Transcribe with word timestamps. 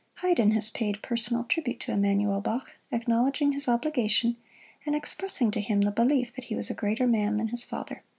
Haydn 0.21 0.49
has 0.53 0.71
paid 0.71 1.03
personal 1.03 1.43
tribute 1.43 1.79
to 1.81 1.91
Emmanuel 1.91 2.41
Bach, 2.41 2.73
acknowledging 2.91 3.51
his 3.51 3.67
obligation, 3.67 4.35
and 4.83 4.95
expressing 4.95 5.51
to 5.51 5.61
him 5.61 5.81
the 5.81 5.91
belief 5.91 6.33
that 6.33 6.45
he 6.45 6.55
was 6.55 6.71
a 6.71 6.73
greater 6.73 7.05
man 7.05 7.37
than 7.37 7.49
his 7.49 7.63
father. 7.63 8.01